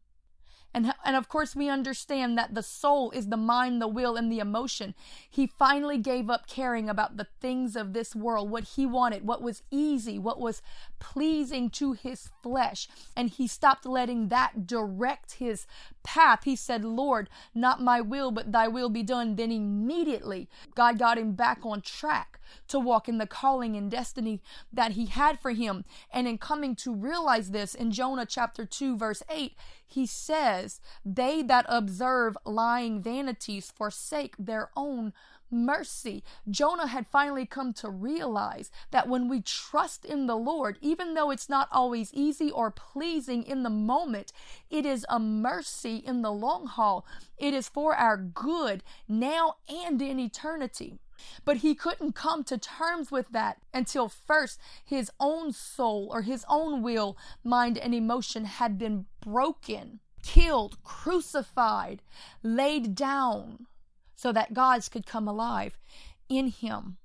[0.74, 4.32] And, and of course, we understand that the soul is the mind, the will, and
[4.32, 4.94] the emotion.
[5.28, 9.42] He finally gave up caring about the things of this world, what he wanted, what
[9.42, 10.62] was easy, what was
[10.98, 12.88] pleasing to his flesh.
[13.16, 15.66] And he stopped letting that direct his
[16.02, 16.44] path.
[16.44, 19.36] He said, Lord, not my will, but thy will be done.
[19.36, 24.42] Then immediately, God got him back on track to walk in the calling and destiny
[24.72, 25.84] that he had for him.
[26.12, 29.54] And in coming to realize this in Jonah chapter 2, verse 8,
[29.86, 35.12] he says, They that observe lying vanities forsake their own
[35.52, 36.24] mercy.
[36.50, 41.30] Jonah had finally come to realize that when we trust in the Lord, even though
[41.30, 44.32] it's not always easy or pleasing in the moment,
[44.70, 47.06] it is a mercy in the long haul.
[47.38, 50.98] It is for our good now and in eternity.
[51.44, 56.44] But he couldn't come to terms with that until first his own soul or his
[56.48, 62.02] own will, mind, and emotion had been broken, killed, crucified,
[62.42, 63.66] laid down,
[64.22, 65.76] so that God's could come alive
[66.28, 66.96] in him.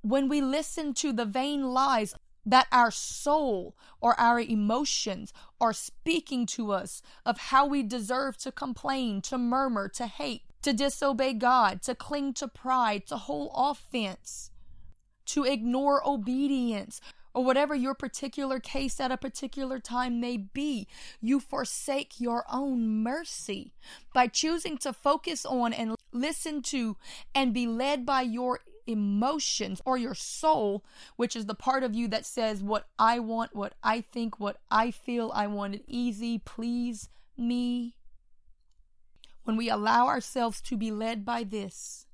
[0.00, 2.14] When we listen to the vain lies
[2.46, 8.50] that our soul or our emotions are speaking to us of how we deserve to
[8.50, 14.50] complain, to murmur, to hate, to disobey God, to cling to pride, to hold offense,
[15.26, 17.02] to ignore obedience,
[17.34, 20.88] or whatever your particular case at a particular time may be,
[21.20, 23.72] you forsake your own mercy
[24.12, 26.96] by choosing to focus on and listen to
[27.34, 30.84] and be led by your emotions or your soul,
[31.16, 34.58] which is the part of you that says what I want, what I think, what
[34.70, 37.94] I feel, I want it easy, please me.
[39.44, 42.06] When we allow ourselves to be led by this,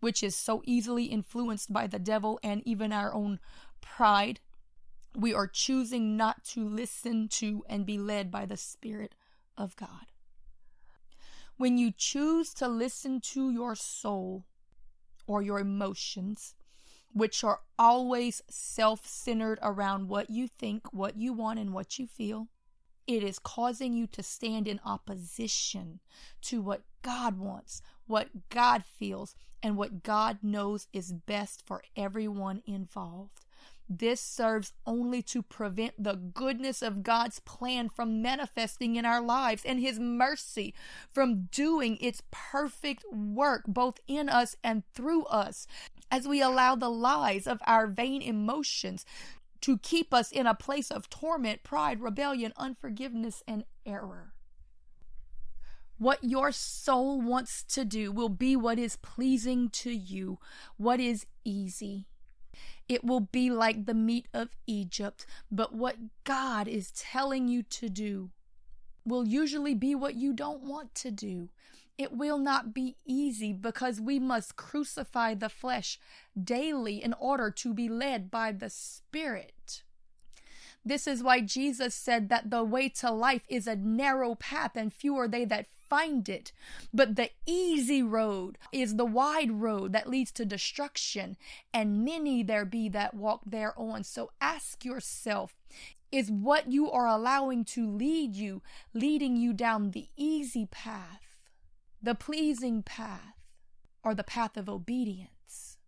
[0.00, 3.38] which is so easily influenced by the devil and even our own
[3.80, 4.40] pride,
[5.16, 9.14] we are choosing not to listen to and be led by the Spirit
[9.56, 10.06] of God.
[11.56, 14.44] When you choose to listen to your soul
[15.26, 16.54] or your emotions,
[17.12, 22.06] which are always self centered around what you think, what you want, and what you
[22.06, 22.48] feel,
[23.06, 26.00] it is causing you to stand in opposition
[26.40, 32.62] to what God wants, what God feels, and what God knows is best for everyone
[32.66, 33.41] involved.
[33.98, 39.64] This serves only to prevent the goodness of God's plan from manifesting in our lives
[39.66, 40.74] and His mercy
[41.10, 45.66] from doing its perfect work both in us and through us
[46.10, 49.04] as we allow the lies of our vain emotions
[49.60, 54.32] to keep us in a place of torment, pride, rebellion, unforgiveness, and error.
[55.98, 60.38] What your soul wants to do will be what is pleasing to you,
[60.76, 62.06] what is easy.
[62.92, 67.88] It will be like the meat of Egypt, but what God is telling you to
[67.88, 68.28] do
[69.06, 71.48] will usually be what you don't want to do.
[71.96, 75.98] It will not be easy because we must crucify the flesh
[76.38, 79.84] daily in order to be led by the Spirit.
[80.84, 84.92] This is why Jesus said that the way to life is a narrow path and
[84.92, 86.52] few are they that find it.
[86.92, 91.36] But the easy road is the wide road that leads to destruction,
[91.74, 94.04] and many there be that walk thereon.
[94.04, 95.54] So ask yourself,
[96.10, 98.62] is what you are allowing to lead you
[98.94, 101.32] leading you down the easy path?
[102.02, 103.36] the pleasing path
[104.02, 105.78] or the path of obedience.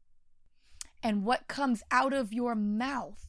[1.03, 3.27] And what comes out of your mouth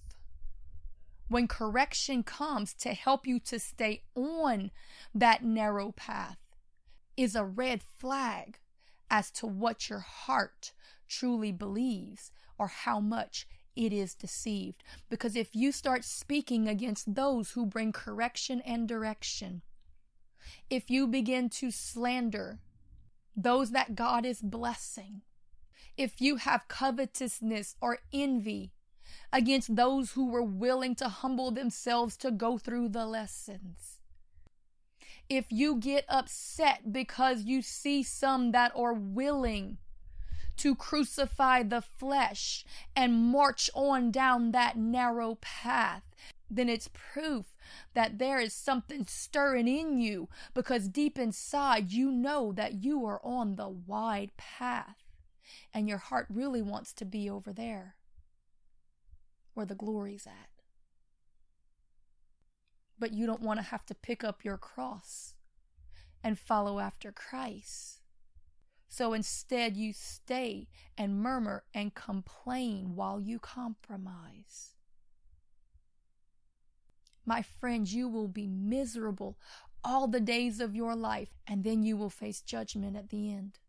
[1.27, 4.69] when correction comes to help you to stay on
[5.13, 6.38] that narrow path
[7.17, 8.60] is a red flag
[9.10, 10.73] as to what your heart
[11.08, 14.84] truly believes or how much it is deceived.
[15.10, 19.62] Because if you start speaking against those who bring correction and direction,
[20.69, 22.60] if you begin to slander
[23.36, 25.21] those that God is blessing.
[25.97, 28.71] If you have covetousness or envy
[29.32, 33.94] against those who were willing to humble themselves to go through the lessons.
[35.27, 39.77] If you get upset because you see some that are willing
[40.57, 42.63] to crucify the flesh
[42.95, 46.03] and march on down that narrow path,
[46.49, 47.55] then it's proof
[47.93, 53.19] that there is something stirring in you because deep inside you know that you are
[53.23, 55.03] on the wide path
[55.73, 57.95] and your heart really wants to be over there
[59.53, 60.55] where the glory's at.
[62.97, 65.33] But you don't want to have to pick up your cross
[66.23, 68.01] and follow after Christ.
[68.87, 74.75] So instead, you stay and murmur and complain while you compromise.
[77.25, 79.37] My friends, you will be miserable
[79.83, 83.59] all the days of your life, and then you will face judgment at the end.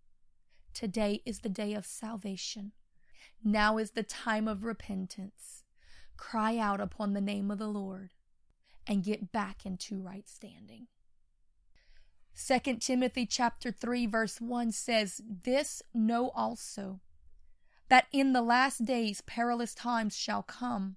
[0.73, 2.73] Today is the day of salvation.
[3.43, 5.65] Now is the time of repentance.
[6.17, 8.11] Cry out upon the name of the Lord
[8.87, 10.87] and get back into right standing.
[12.35, 17.01] 2 Timothy chapter 3 verse 1 says, "This know also
[17.89, 20.97] that in the last days perilous times shall come,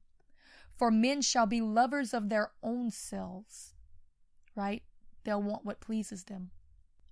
[0.76, 3.74] for men shall be lovers of their own selves."
[4.56, 4.84] Right?
[5.24, 6.52] They'll want what pleases them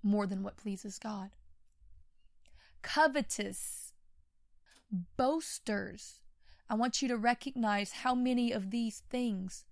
[0.02, 1.30] more than what pleases God
[2.82, 3.92] covetous,
[5.16, 6.20] boasters.
[6.68, 9.64] I want you to recognize how many of these things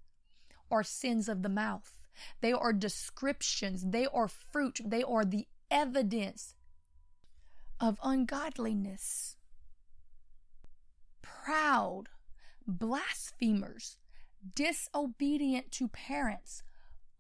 [0.71, 2.07] are sins of the mouth.
[2.41, 6.55] They are descriptions, they are fruit, they are the evidence
[7.79, 9.37] of ungodliness.
[11.23, 12.09] Proud,
[12.67, 13.99] blasphemers,
[14.55, 16.63] disobedient to parents,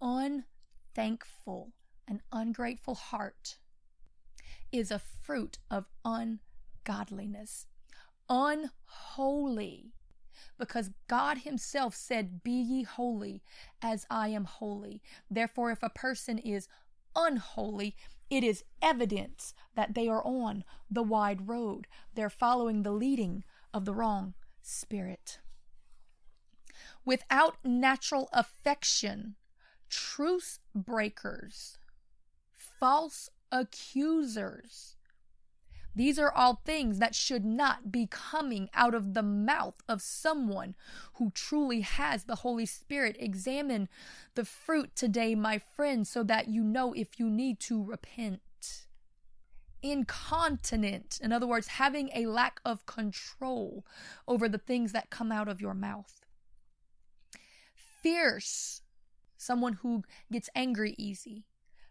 [0.01, 1.72] unthankful,
[2.09, 3.59] an ungrateful heart
[4.72, 7.66] is a fruit of ungodliness,
[8.28, 9.92] unholy.
[10.59, 13.43] Because God Himself said, Be ye holy
[13.82, 15.03] as I am holy.
[15.30, 16.68] Therefore, if a person is
[17.14, 17.97] unholy,
[18.28, 21.87] it is evidence that they are on the wide road.
[22.14, 25.39] They're following the leading of the wrong spirit.
[27.05, 29.37] Without natural affection,
[29.89, 31.78] truce breakers,
[32.57, 34.95] false accusers.
[35.97, 40.74] These are all things that should not be coming out of the mouth of someone
[41.14, 43.16] who truly has the Holy Spirit.
[43.18, 43.88] Examine
[44.34, 48.40] the fruit today, my friends, so that you know if you need to repent.
[49.82, 53.86] Incontinent, in other words, having a lack of control
[54.28, 56.26] over the things that come out of your mouth.
[57.74, 58.82] Fierce,
[59.38, 61.47] someone who gets angry easy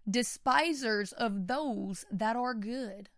[0.07, 3.09] despisers of those that are good,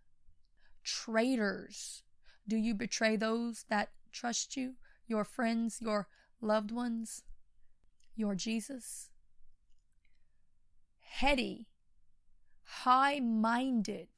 [0.88, 2.02] traitors.
[2.48, 4.74] Do you betray those that trust you,
[5.06, 6.08] your friends, your
[6.40, 7.22] loved ones,
[8.16, 9.10] your Jesus?
[11.00, 11.66] Heady,
[12.62, 14.08] high minded,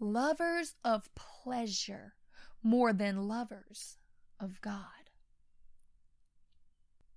[0.00, 2.14] lovers of pleasure
[2.62, 3.98] more than lovers
[4.40, 5.10] of God.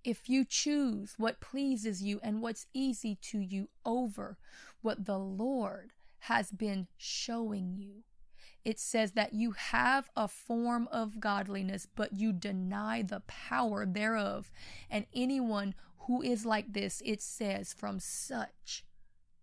[0.04, 4.38] If you choose what pleases you and what's easy to you over
[4.84, 8.04] what the Lord has been showing you,
[8.66, 14.52] it says that you have a form of godliness, but you deny the power thereof.
[14.90, 18.84] And anyone who is like this, it says, from such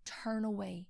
[0.05, 0.87] turn away,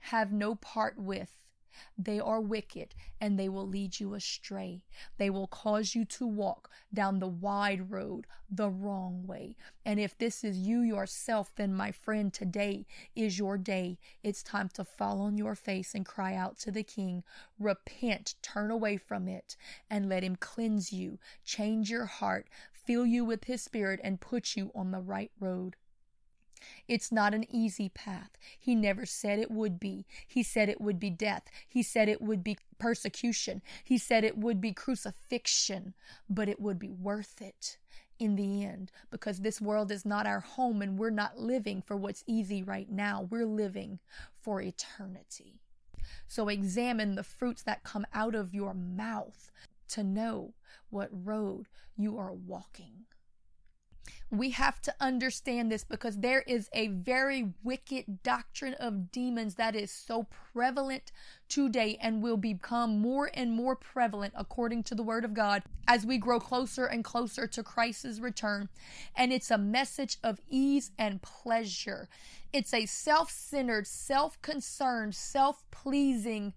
[0.00, 1.47] have no part with,
[1.96, 4.84] they are wicked and they will lead you astray.
[5.16, 9.56] They will cause you to walk down the wide road the wrong way.
[9.84, 13.98] And if this is you yourself, then my friend, today is your day.
[14.22, 17.24] It's time to fall on your face and cry out to the King.
[17.58, 19.56] Repent, turn away from it,
[19.90, 24.56] and let Him cleanse you, change your heart, fill you with His Spirit, and put
[24.56, 25.76] you on the right road.
[26.86, 28.30] It's not an easy path.
[28.58, 30.06] He never said it would be.
[30.26, 31.44] He said it would be death.
[31.66, 33.62] He said it would be persecution.
[33.84, 35.94] He said it would be crucifixion,
[36.28, 37.78] but it would be worth it
[38.18, 41.96] in the end because this world is not our home and we're not living for
[41.96, 43.28] what's easy right now.
[43.30, 44.00] We're living
[44.40, 45.60] for eternity.
[46.26, 49.50] So examine the fruits that come out of your mouth
[49.88, 50.54] to know
[50.90, 53.04] what road you are walking.
[54.30, 59.74] We have to understand this because there is a very wicked doctrine of demons that
[59.74, 61.12] is so prevalent
[61.48, 66.04] today and will become more and more prevalent according to the word of God as
[66.04, 68.68] we grow closer and closer to Christ's return.
[69.16, 72.08] And it's a message of ease and pleasure.
[72.52, 76.52] It's a self centered, self concerned, self pleasing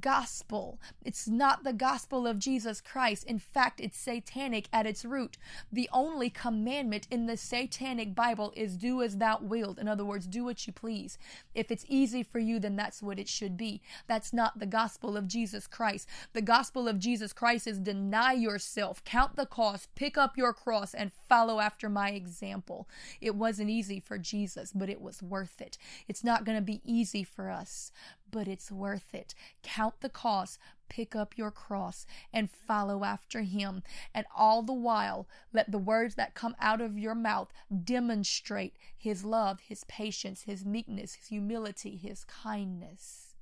[0.00, 0.80] gospel.
[1.02, 3.24] It's not the gospel of Jesus Christ.
[3.24, 5.38] In fact, it's satanic at its root.
[5.72, 9.78] The only commandment in the satanic Bible is do as thou wilt.
[9.78, 11.18] In other words, do what you please.
[11.54, 13.80] If it's easy for you, then that's what it should be.
[14.06, 16.08] That's not the gospel of Jesus Christ.
[16.32, 20.94] The gospel of Jesus Christ is deny yourself, count the cost, pick up your cross,
[20.94, 22.88] and follow after my example.
[23.20, 25.78] It wasn't easy for Jesus, but it was worth it.
[26.06, 27.92] It's not going to be easy for us,
[28.30, 29.34] but it's worth it.
[29.62, 30.58] Count the cost,
[30.88, 33.82] pick up your cross, and follow after him.
[34.14, 37.52] And all the while, let the words that come out of your mouth
[37.84, 43.34] demonstrate his love, his patience, his meekness, his humility, his kindness.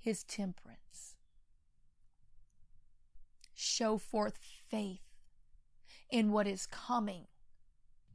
[0.00, 1.16] his temperance.
[3.54, 4.38] Show forth
[4.70, 5.02] faith
[6.10, 7.26] in what is coming.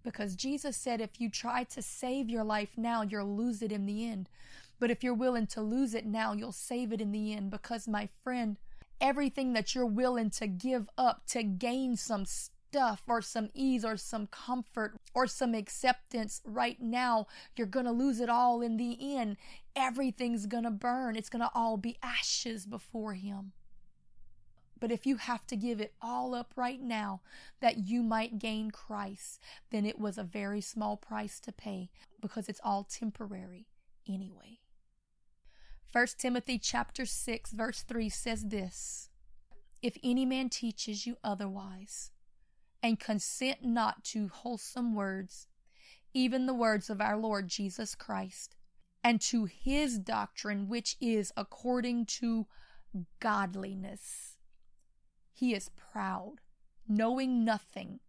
[0.03, 3.85] Because Jesus said, if you try to save your life now, you'll lose it in
[3.85, 4.27] the end.
[4.79, 7.51] But if you're willing to lose it now, you'll save it in the end.
[7.51, 8.57] Because, my friend,
[8.99, 13.97] everything that you're willing to give up to gain some stuff or some ease or
[13.97, 18.97] some comfort or some acceptance right now, you're going to lose it all in the
[19.15, 19.37] end.
[19.75, 21.15] Everything's going to burn.
[21.15, 23.53] It's going to all be ashes before Him.
[24.79, 27.21] But if you have to give it all up right now
[27.61, 29.39] that you might gain Christ,
[29.71, 31.89] then it was a very small price to pay
[32.21, 33.67] because it's all temporary
[34.09, 34.59] anyway.
[35.93, 39.11] 1 Timothy chapter 6 verse 3 says this:
[39.79, 42.09] If any man teaches you otherwise,
[42.81, 45.45] and consent not to wholesome words,
[46.11, 48.55] even the words of our Lord Jesus Christ,
[49.03, 52.47] and to his doctrine, which is according to
[53.19, 54.37] godliness.
[55.31, 56.37] He is proud,
[56.87, 57.99] knowing nothing,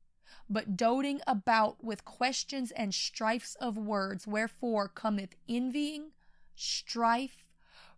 [0.49, 6.13] but doting about with questions and strifes of words, wherefore cometh envying,
[6.55, 7.44] strife,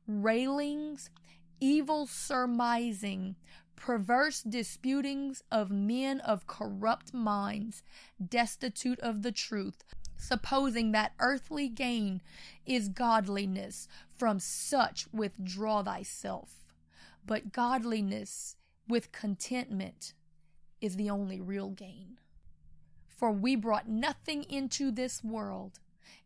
[0.06, 1.10] railings,
[1.60, 3.36] evil surmising,
[3.76, 7.82] perverse disputings of men of corrupt minds,
[8.26, 9.84] destitute of the truth,
[10.16, 12.22] supposing that earthly gain
[12.64, 13.86] is godliness.
[14.16, 16.72] From such withdraw thyself.
[17.26, 18.56] But godliness
[18.88, 20.14] with contentment
[20.80, 22.18] is the only real gain.
[23.08, 25.80] For we brought nothing into this world,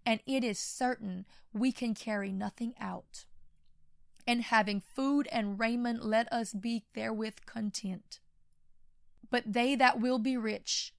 [0.04, 3.24] and it is certain we can carry nothing out
[4.26, 8.20] and having food and raiment, let us be therewith content.
[9.30, 10.92] But they that will be rich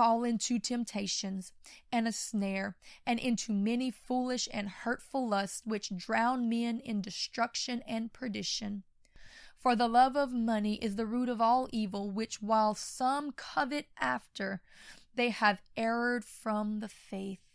[0.00, 1.52] fall into temptations
[1.92, 7.82] and a snare, and into many foolish and hurtful lusts, which drown men in destruction
[7.86, 8.82] and perdition.
[9.58, 13.88] For the love of money is the root of all evil, which while some covet
[13.98, 14.62] after,
[15.16, 17.49] they have erred from the faith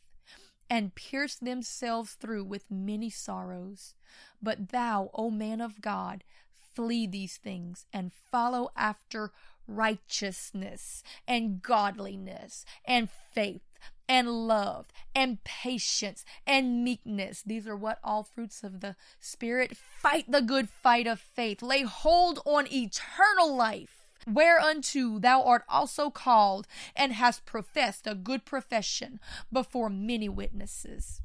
[0.69, 3.93] and pierced themselves through with many sorrows.
[4.41, 6.23] But thou, O man of God,
[6.73, 9.31] flee these things and follow after
[9.67, 13.61] righteousness and godliness and faith
[14.07, 17.41] and love and patience and meekness.
[17.43, 19.75] These are what all fruits of the Spirit.
[19.75, 21.61] Fight the good fight of faith.
[21.61, 23.94] Lay hold on eternal life
[24.25, 29.19] whereunto thou art also called, and hast professed a good profession
[29.51, 31.21] before many witnesses.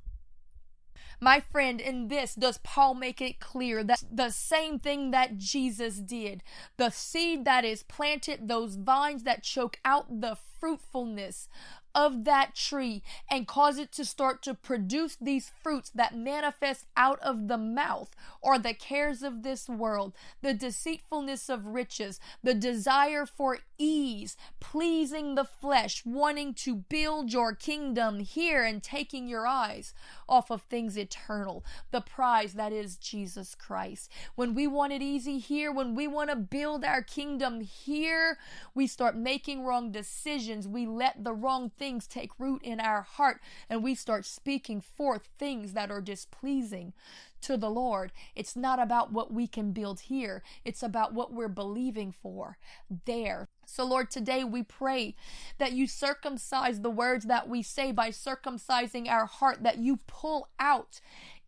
[1.22, 5.96] My friend, in this does Paul make it clear that the same thing that Jesus
[5.96, 6.42] did,
[6.78, 11.48] the seed that is planted, those vines that choke out the fruitfulness
[11.94, 17.18] of that tree and cause it to start to produce these fruits that manifest out
[17.20, 20.12] of the mouth or the cares of this world,
[20.42, 27.54] the deceitfulness of riches, the desire for ease, pleasing the flesh, wanting to build your
[27.54, 29.94] kingdom here and taking your eyes
[30.28, 34.10] off of things eternal, the prize that is Jesus Christ.
[34.34, 38.38] When we want it easy here, when we want to build our kingdom here,
[38.74, 40.68] we start making wrong decisions.
[40.68, 45.30] We let the wrong things take root in our heart and we start speaking forth
[45.38, 46.92] things that are displeasing
[47.40, 48.12] to the Lord.
[48.36, 52.58] It's not about what we can build here, it's about what we're believing for
[53.06, 53.48] there.
[53.64, 55.14] So, Lord, today we pray
[55.58, 60.48] that you circumcise the words that we say by circumcising our heart, that you pull
[60.58, 61.00] out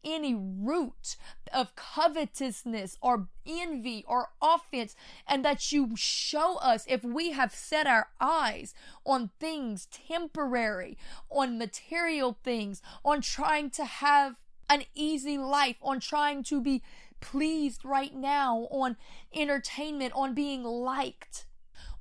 [0.05, 1.17] any root
[1.53, 4.97] of covetousness or envy or offense,
[5.29, 8.75] and that you show us if we have set our eyes
[9.05, 10.97] on things temporary,
[11.31, 14.37] on material things, on trying to have
[14.69, 16.83] an easy life, on trying to be
[17.21, 18.97] pleased right now, on
[19.35, 21.47] entertainment, on being liked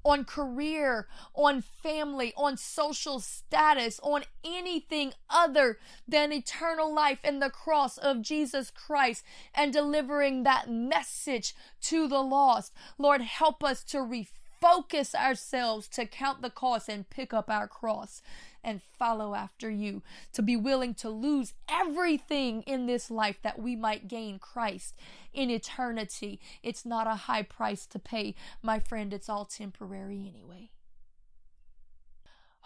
[0.04, 5.78] on career, on family, on social status, on anything other
[6.08, 9.24] than eternal life and the cross of Jesus Christ
[9.54, 12.74] and delivering that message to the lost.
[12.98, 18.22] Lord, help us to refocus ourselves to count the cost and pick up our cross
[18.64, 20.04] and follow after you,
[20.34, 24.96] to be willing to lose everything in this life that we might gain Christ
[25.34, 26.40] in eternity.
[26.64, 30.72] It's not a high price to pay, my friend, it's all temporary anyway.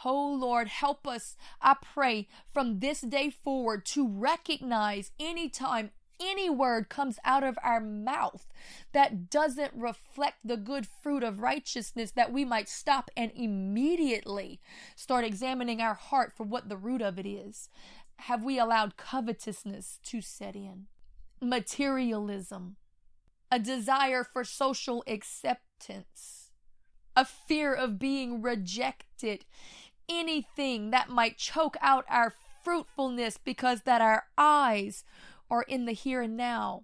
[0.03, 6.89] Oh Lord, help us, I pray, from this day forward to recognize anytime any word
[6.89, 8.47] comes out of our mouth
[8.93, 14.59] that doesn't reflect the good fruit of righteousness, that we might stop and immediately
[14.95, 17.69] start examining our heart for what the root of it is.
[18.17, 20.85] Have we allowed covetousness to set in?
[21.41, 22.77] Materialism,
[23.51, 26.51] a desire for social acceptance,
[27.15, 29.45] a fear of being rejected,
[30.07, 35.03] anything that might choke out our fruitfulness because that our eyes
[35.49, 36.83] are in the here and now.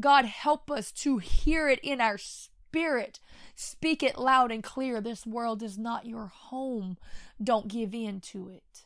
[0.00, 3.20] God help us to hear it in our spirit.
[3.54, 5.00] Speak it loud and clear.
[5.00, 6.96] This world is not your home.
[7.42, 8.84] Don't give in to it.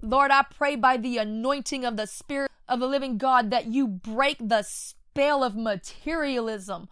[0.00, 3.88] Lord, I pray by the anointing of the Spirit of the living God that you
[3.88, 6.88] break the spell of materialism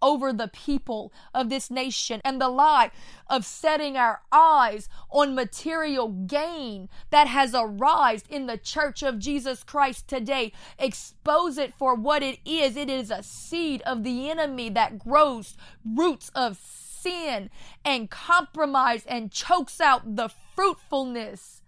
[0.00, 2.90] over the people of this nation and the lie
[3.28, 9.62] of setting our eyes on material gain that has arisen in the church of Jesus
[9.62, 10.52] Christ today.
[10.78, 12.76] Expose it for what it is.
[12.76, 17.50] It is a seed of the enemy that grows roots of sin
[17.84, 21.62] and compromise and chokes out the fruitfulness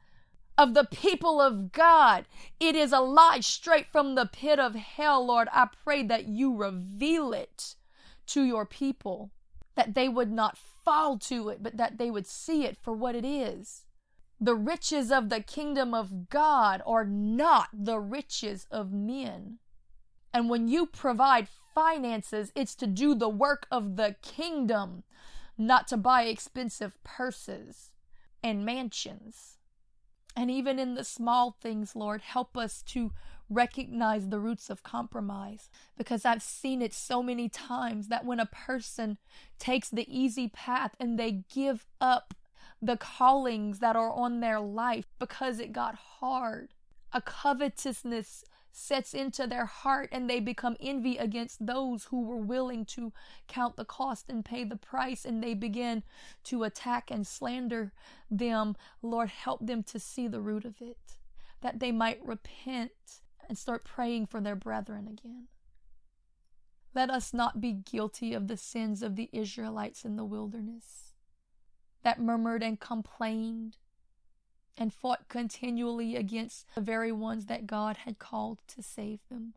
[0.59, 2.26] of the people of God.
[2.59, 5.49] It is a lie straight from the pit of hell, Lord.
[5.53, 7.76] I pray that you reveal it
[8.31, 9.31] to your people,
[9.76, 13.14] that they would not fall to it, but that they would see it for what
[13.14, 13.85] it is.
[14.41, 19.59] The riches of the kingdom of God are not the riches of men.
[20.33, 25.03] And when you provide finances, it's to do the work of the kingdom,
[25.59, 27.91] not to buy expensive purses
[28.43, 29.59] and mansions.
[30.37, 33.12] And even in the small things, Lord, help us to
[33.51, 38.46] recognize the roots of compromise because I've seen it so many times that when a
[38.46, 39.18] person
[39.59, 42.32] takes the easy path and they give up
[42.80, 46.72] the callings that are on their life because it got hard,
[47.12, 52.84] a covetousness sets into their heart and they become envy against those who were willing
[52.84, 53.12] to
[53.48, 56.05] count the cost and pay the price and they begin
[56.44, 57.92] to attack and slander
[58.30, 58.76] them.
[59.03, 61.16] Lord, help them to see the root of it,
[61.62, 62.92] that they might repent
[63.51, 65.48] and start praying for their brethren again.
[66.94, 71.14] Let us not be guilty of the sins of the Israelites in the wilderness
[72.05, 73.76] that murmured and complained
[74.78, 79.55] and fought continually against the very ones that God had called to save them.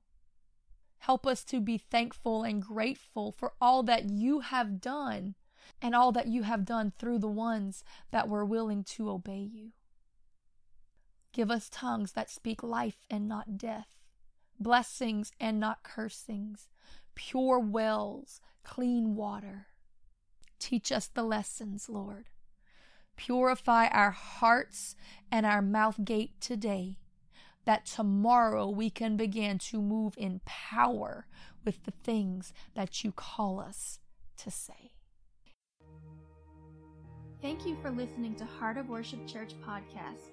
[0.97, 5.35] Help us to be thankful and grateful for all that you have done
[5.83, 9.71] and all that you have done through the ones that were willing to obey you.
[11.33, 13.97] Give us tongues that speak life and not death,
[14.59, 16.69] blessings and not cursings,
[17.15, 19.67] pure wells, clean water.
[20.59, 22.29] Teach us the lessons, Lord.
[23.17, 24.95] Purify our hearts
[25.31, 26.99] and our mouth gate today,
[27.65, 31.25] that tomorrow we can begin to move in power
[31.65, 33.99] with the things that you call us
[34.37, 34.91] to say.
[37.41, 40.32] Thank you for listening to Heart of Worship Church podcast.